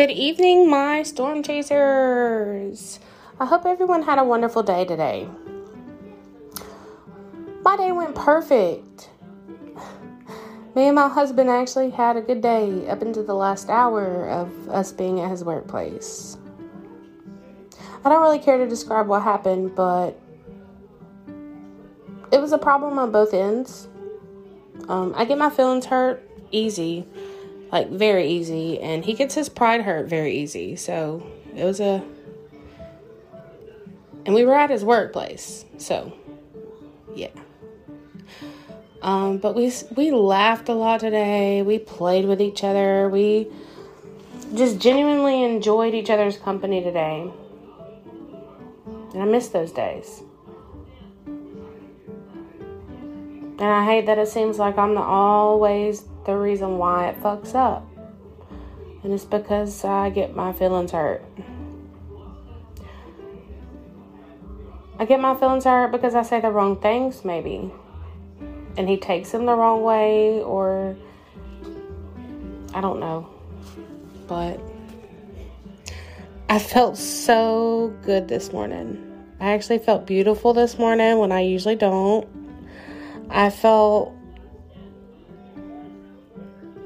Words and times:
Good 0.00 0.12
evening, 0.12 0.70
my 0.70 1.02
storm 1.02 1.42
chasers. 1.42 2.98
I 3.38 3.44
hope 3.44 3.66
everyone 3.66 4.02
had 4.02 4.18
a 4.18 4.24
wonderful 4.24 4.62
day 4.62 4.86
today. 4.86 5.28
My 7.62 7.76
day 7.76 7.92
went 7.92 8.14
perfect. 8.14 9.10
Me 10.74 10.86
and 10.86 10.94
my 10.94 11.06
husband 11.06 11.50
actually 11.50 11.90
had 11.90 12.16
a 12.16 12.22
good 12.22 12.40
day 12.40 12.88
up 12.88 13.02
into 13.02 13.22
the 13.22 13.34
last 13.34 13.68
hour 13.68 14.26
of 14.30 14.70
us 14.70 14.90
being 14.90 15.20
at 15.20 15.28
his 15.28 15.44
workplace. 15.44 16.38
I 18.02 18.08
don't 18.08 18.22
really 18.22 18.38
care 18.38 18.56
to 18.56 18.66
describe 18.66 19.06
what 19.06 19.22
happened, 19.22 19.74
but 19.74 20.18
it 22.32 22.40
was 22.40 22.52
a 22.52 22.58
problem 22.58 22.98
on 22.98 23.12
both 23.12 23.34
ends. 23.34 23.86
Um, 24.88 25.12
I 25.14 25.26
get 25.26 25.36
my 25.36 25.50
feelings 25.50 25.84
hurt 25.84 26.26
easy, 26.52 27.06
like 27.72 27.90
very 27.90 28.28
easy, 28.28 28.80
and 28.80 29.04
he 29.04 29.14
gets 29.14 29.34
his 29.34 29.48
pride 29.48 29.82
hurt 29.82 30.08
very 30.08 30.36
easy. 30.36 30.76
So 30.76 31.26
it 31.54 31.64
was 31.64 31.80
a, 31.80 32.02
and 34.26 34.34
we 34.34 34.44
were 34.44 34.54
at 34.54 34.70
his 34.70 34.84
workplace. 34.84 35.64
So, 35.78 36.12
yeah. 37.14 37.28
Um, 39.02 39.38
but 39.38 39.54
we 39.54 39.72
we 39.96 40.10
laughed 40.10 40.68
a 40.68 40.74
lot 40.74 41.00
today. 41.00 41.62
We 41.62 41.78
played 41.78 42.26
with 42.26 42.40
each 42.40 42.62
other. 42.62 43.08
We 43.08 43.48
just 44.54 44.78
genuinely 44.78 45.44
enjoyed 45.44 45.94
each 45.94 46.10
other's 46.10 46.36
company 46.36 46.82
today. 46.82 47.30
And 49.14 49.22
I 49.22 49.24
miss 49.24 49.48
those 49.48 49.72
days. 49.72 50.22
And 53.58 53.68
I 53.68 53.84
hate 53.84 54.06
that 54.06 54.18
it 54.18 54.28
seems 54.28 54.58
like 54.58 54.78
I'm 54.78 54.94
the 54.94 55.02
always 55.02 56.04
the 56.30 56.36
reason 56.36 56.78
why 56.78 57.08
it 57.08 57.20
fucks 57.20 57.56
up. 57.56 57.84
And 59.02 59.12
it's 59.12 59.24
because 59.24 59.84
I 59.84 60.10
get 60.10 60.36
my 60.36 60.52
feelings 60.52 60.92
hurt. 60.92 61.24
I 64.96 65.06
get 65.06 65.18
my 65.18 65.34
feelings 65.34 65.64
hurt 65.64 65.90
because 65.90 66.14
I 66.14 66.22
say 66.22 66.40
the 66.40 66.50
wrong 66.50 66.80
things, 66.80 67.24
maybe. 67.24 67.72
And 68.76 68.88
he 68.88 68.96
takes 68.96 69.32
them 69.32 69.44
the 69.46 69.54
wrong 69.54 69.82
way, 69.82 70.40
or 70.40 70.96
I 72.74 72.80
don't 72.80 73.00
know. 73.00 73.28
But 74.28 74.60
I 76.48 76.60
felt 76.60 76.96
so 76.96 77.92
good 78.02 78.28
this 78.28 78.52
morning. 78.52 79.04
I 79.40 79.52
actually 79.52 79.78
felt 79.78 80.06
beautiful 80.06 80.54
this 80.54 80.78
morning 80.78 81.18
when 81.18 81.32
I 81.32 81.40
usually 81.40 81.76
don't. 81.76 82.28
I 83.30 83.50
felt 83.50 84.14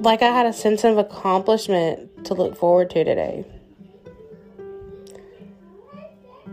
like 0.04 0.22
I 0.22 0.26
had 0.26 0.46
a 0.46 0.52
sense 0.52 0.84
of 0.84 0.98
accomplishment 0.98 2.26
to 2.26 2.34
look 2.34 2.56
forward 2.56 2.90
to 2.90 3.04
today, 3.04 3.44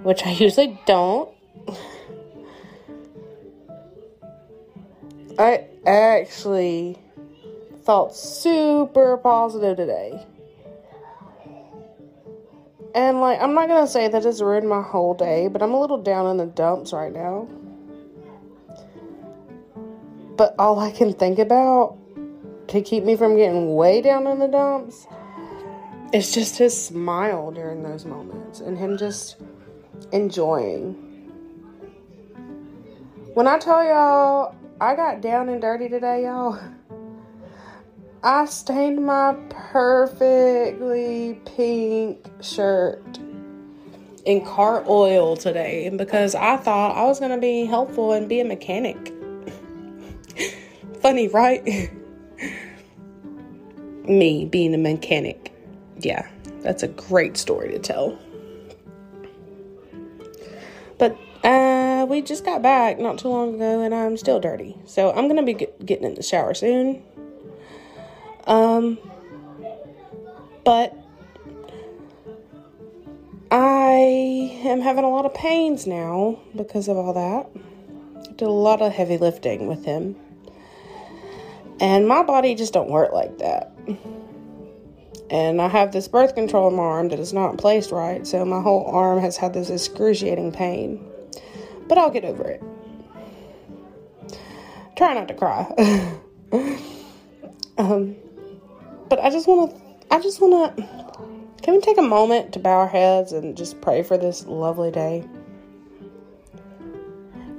which 0.04 0.26
I 0.26 0.32
usually 0.40 0.80
don't. 0.86 1.30
I 5.38 5.66
actually 5.86 6.98
felt 7.86 8.16
super 8.16 9.18
positive 9.18 9.78
today. 9.78 10.26
And 12.94 13.22
like, 13.22 13.42
I'm 13.42 13.54
not 13.54 13.70
gonna 13.70 13.88
say 13.88 14.08
that 14.08 14.26
it's 14.26 14.42
ruined 14.42 14.68
my 14.68 14.82
whole 14.82 15.14
day, 15.14 15.48
but 15.48 15.62
I'm 15.62 15.74
a 15.74 15.80
little 15.80 16.02
down 16.02 16.28
in 16.28 16.38
the 16.38 16.46
dumps 16.46 16.94
right 16.94 17.12
now. 17.12 17.48
But 20.36 20.56
all 20.60 20.80
I 20.80 20.92
can 20.92 21.14
think 21.14 21.40
about 21.40 21.98
to 22.72 22.82
keep 22.82 23.04
me 23.04 23.18
from 23.18 23.36
getting 23.36 23.76
way 23.76 24.02
down 24.02 24.26
in 24.28 24.40
the 24.40 24.48
dumps 24.48 25.06
is 26.14 26.34
just 26.34 26.58
his 26.58 26.86
smile 26.86 27.52
during 27.52 27.84
those 27.84 28.06
moments 28.06 28.62
and 28.62 28.78
him 28.78 28.98
just 28.98 29.36
enjoying. 30.14 30.94
When 33.34 33.46
I 33.46 33.60
tell 33.60 33.84
y'all 33.84 34.56
I 34.80 34.96
got 34.96 35.20
down 35.20 35.50
and 35.50 35.62
dirty 35.62 35.90
today, 35.90 36.24
y'all, 36.24 36.58
I 38.24 38.46
stained 38.46 39.06
my 39.06 39.36
perfectly 39.50 41.42
pink 41.46 42.26
shirt 42.40 43.20
in 44.24 44.46
car 44.46 44.86
oil 44.88 45.36
today 45.36 45.90
because 45.90 46.36
I 46.36 46.56
thought 46.56 46.96
I 46.96 47.04
was 47.04 47.20
going 47.20 47.32
to 47.32 47.38
be 47.38 47.66
helpful 47.66 48.14
and 48.14 48.30
be 48.30 48.40
a 48.40 48.46
mechanic. 48.46 49.12
Funny, 51.02 51.28
right? 51.28 51.92
Me 54.06 54.46
being 54.46 54.74
a 54.74 54.78
mechanic. 54.78 55.54
Yeah, 56.00 56.28
that's 56.62 56.84
a 56.84 56.88
great 56.88 57.38
story 57.38 57.72
to 57.72 57.80
tell. 57.80 58.18
But 60.98 61.18
uh, 61.44 62.06
we 62.08 62.22
just 62.22 62.46
got 62.46 62.62
back 62.62 63.00
not 63.00 63.18
too 63.18 63.28
long 63.28 63.56
ago 63.56 63.82
and 63.82 63.94
I'm 63.94 64.18
still 64.18 64.40
dirty. 64.40 64.78
So 64.86 65.12
I'm 65.12 65.28
going 65.28 65.38
to 65.38 65.44
be 65.44 65.54
get, 65.54 65.86
getting 65.86 66.06
in 66.06 66.16
the 66.16 66.24
shower 66.24 66.54
soon. 66.54 67.04
Um, 68.46 68.98
but 70.64 70.96
I 73.50 74.60
am 74.64 74.82
having 74.82 75.04
a 75.04 75.10
lot 75.10 75.26
of 75.26 75.34
pains 75.34 75.86
now 75.86 76.40
because 76.56 76.88
of 76.88 76.98
all 76.98 77.14
that. 77.14 77.50
I 78.30 78.34
did 78.34 78.48
a 78.48 78.50
lot 78.50 78.82
of 78.82 78.94
heavy 78.94 79.18
lifting 79.18 79.68
with 79.68 79.86
him. 79.86 80.16
And 81.82 82.08
my 82.08 82.22
body 82.22 82.54
just 82.54 82.74
don't 82.74 82.92
work 82.92 83.12
like 83.12 83.40
that. 83.40 83.76
And 85.32 85.60
I 85.60 85.68
have 85.68 85.92
this 85.92 86.08
birth 86.08 86.36
control 86.36 86.68
in 86.70 86.76
my 86.76 86.84
arm 86.84 87.10
that 87.10 87.20
is 87.20 87.34
not 87.34 87.58
placed 87.58 87.92
right, 87.92 88.26
so 88.28 88.46
my 88.46 88.62
whole 88.62 88.86
arm 88.86 89.20
has 89.20 89.36
had 89.36 89.54
this 89.54 89.72
excruciating 89.72 90.52
pain. 90.52 91.04
But 91.88 91.98
I'll 91.98 92.12
get 92.12 92.24
over 92.24 92.44
it. 92.44 92.62
Try 94.96 95.16
not 95.16 95.28
to 95.30 95.34
cry. 95.34 95.62
um, 97.80 98.16
but 99.10 99.20
I 99.20 99.32
just 99.32 99.48
want 99.48 99.72
to, 99.72 99.82
I 100.14 100.22
just 100.22 100.40
want 100.40 100.78
to, 100.78 100.84
can 101.64 101.74
we 101.74 101.82
take 101.82 101.98
a 101.98 102.04
moment 102.04 102.54
to 102.54 102.60
bow 102.60 102.78
our 102.78 102.88
heads 102.88 103.32
and 103.32 103.58
just 103.58 103.82
pray 103.82 104.04
for 104.04 104.20
this 104.20 104.46
lovely 104.46 104.92
day? 104.92 105.26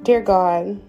Dear 0.05 0.21
God, 0.21 0.81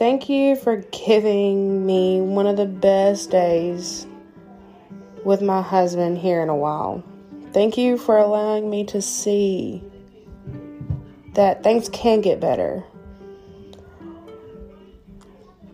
Thank 0.00 0.30
you 0.30 0.56
for 0.56 0.76
giving 0.76 1.84
me 1.84 2.22
one 2.22 2.46
of 2.46 2.56
the 2.56 2.64
best 2.64 3.30
days 3.30 4.06
with 5.26 5.42
my 5.42 5.60
husband 5.60 6.16
here 6.16 6.40
in 6.40 6.48
a 6.48 6.56
while. 6.56 7.04
Thank 7.52 7.76
you 7.76 7.98
for 7.98 8.16
allowing 8.16 8.70
me 8.70 8.86
to 8.86 9.02
see 9.02 9.84
that 11.34 11.62
things 11.62 11.90
can 11.90 12.22
get 12.22 12.40
better. 12.40 12.82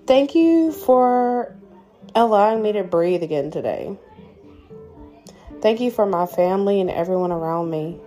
Thank 0.09 0.35
you 0.35 0.73
for 0.73 1.55
allowing 2.17 2.63
me 2.63 2.73
to 2.73 2.83
breathe 2.83 3.23
again 3.23 3.53
today. 3.53 3.97
Thank 5.63 5.79
you 5.79 5.93
for 5.93 6.05
my 6.05 6.27
family 6.27 6.81
and 6.81 6.91
everyone 6.91 7.31
around 7.31 7.71
me. 7.71 8.01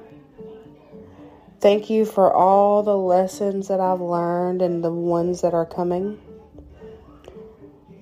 Thank 1.59 1.89
you 1.89 2.05
for 2.05 2.33
all 2.33 2.83
the 2.83 2.95
lessons 2.95 3.67
that 3.67 3.81
I've 3.81 3.99
learned 3.99 4.61
and 4.61 4.81
the 4.81 4.91
ones 4.91 5.41
that 5.41 5.53
are 5.53 5.65
coming. 5.65 6.17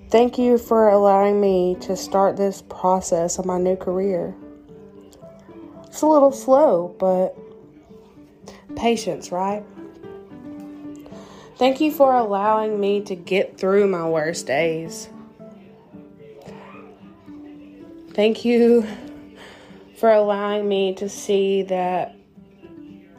Thank 0.09 0.38
you 0.38 0.59
for 0.59 0.90
allowing 0.90 1.41
me 1.41 1.75
to 1.81 1.97
start 1.97 2.38
this 2.38 2.62
process 2.62 3.40
of 3.40 3.45
my 3.45 3.57
new 3.57 3.75
career. 3.75 4.35
It's 5.88 6.03
a 6.03 6.06
little 6.06 6.31
slow, 6.31 6.95
but 7.00 7.35
patience, 8.75 9.31
right? 9.31 9.63
Thank 11.57 11.81
you 11.81 11.92
for 11.92 12.13
allowing 12.13 12.80
me 12.80 13.01
to 13.01 13.15
get 13.15 13.57
through 13.57 13.88
my 13.88 14.07
worst 14.07 14.45
days. 14.45 15.10
Thank 18.12 18.45
you 18.45 18.86
for 19.98 20.12
allowing 20.12 20.69
me 20.69 20.94
to 20.95 21.10
see 21.10 21.63
that 21.63 22.17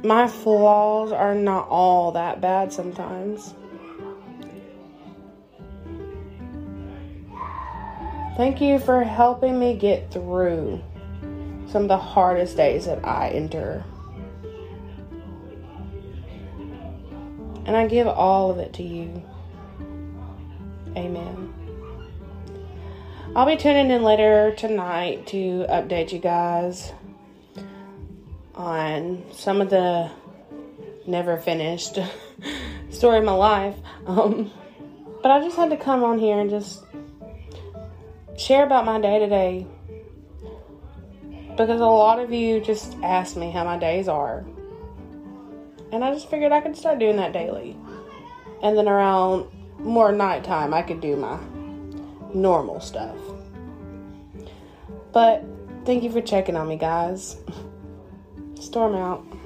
my 0.04 0.28
flaws 0.28 1.12
are 1.12 1.34
not 1.34 1.68
all 1.68 2.12
that 2.12 2.40
bad 2.40 2.72
sometimes. 2.72 3.54
Thank 8.36 8.60
you 8.60 8.78
for 8.78 9.02
helping 9.02 9.58
me 9.58 9.74
get 9.74 10.12
through 10.12 10.80
some 11.66 11.82
of 11.82 11.88
the 11.88 11.98
hardest 11.98 12.56
days 12.56 12.86
that 12.86 13.04
I 13.04 13.30
endure. 13.30 13.84
And 17.66 17.76
I 17.76 17.88
give 17.88 18.06
all 18.06 18.50
of 18.50 18.58
it 18.58 18.72
to 18.74 18.82
you. 18.82 19.22
Amen. 20.96 21.52
I'll 23.34 23.44
be 23.44 23.56
tuning 23.56 23.90
in 23.90 24.02
later 24.02 24.54
tonight 24.56 25.26
to 25.28 25.66
update 25.68 26.12
you 26.12 26.18
guys 26.18 26.92
on 28.58 29.24
some 29.32 29.60
of 29.60 29.70
the 29.70 30.10
never 31.06 31.38
finished 31.38 31.98
story 32.90 33.18
of 33.18 33.24
my 33.24 33.32
life. 33.32 33.76
Um, 34.06 34.50
but 35.22 35.30
I 35.30 35.40
just 35.40 35.56
had 35.56 35.70
to 35.70 35.76
come 35.76 36.02
on 36.04 36.18
here 36.18 36.38
and 36.38 36.50
just 36.50 36.84
share 38.36 38.64
about 38.64 38.84
my 38.84 39.00
day 39.00 39.20
to 39.20 39.28
day 39.28 39.66
because 41.50 41.80
a 41.80 41.84
lot 41.84 42.20
of 42.20 42.32
you 42.32 42.60
just 42.60 42.96
ask 43.02 43.36
me 43.36 43.50
how 43.50 43.64
my 43.64 43.78
days 43.78 44.08
are. 44.08 44.44
And 45.90 46.04
I 46.04 46.12
just 46.12 46.28
figured 46.28 46.52
I 46.52 46.60
could 46.60 46.76
start 46.76 46.98
doing 46.98 47.16
that 47.16 47.32
daily. 47.32 47.76
And 48.62 48.76
then 48.76 48.88
around 48.88 49.50
more 49.78 50.12
nighttime, 50.12 50.74
I 50.74 50.82
could 50.82 51.00
do 51.00 51.16
my 51.16 51.38
normal 52.34 52.80
stuff. 52.80 53.16
But 55.12 55.44
thank 55.84 56.02
you 56.02 56.10
for 56.10 56.20
checking 56.20 56.56
on 56.56 56.68
me, 56.68 56.76
guys. 56.76 57.36
Storm 58.60 58.94
out. 58.96 59.37